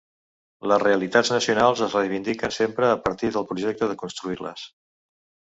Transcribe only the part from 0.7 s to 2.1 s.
realitats nacionals es